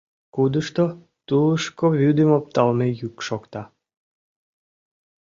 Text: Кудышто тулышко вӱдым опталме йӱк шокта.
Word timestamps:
Кудышто 0.35 0.85
тулышко 1.27 1.85
вӱдым 1.99 2.29
опталме 2.37 2.87
йӱк 2.99 3.17
шокта. 3.27 3.63